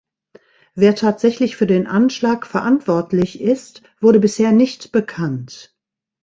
Wer 0.73 0.95
tatsächlich 0.95 1.55
für 1.55 1.67
den 1.67 1.85
Anschlag 1.85 2.47
verantwortlich 2.47 3.39
ist, 3.39 3.83
wurde 4.01 4.19
bisher 4.19 4.51
nicht 4.51 4.91
bekannt. 4.91 5.75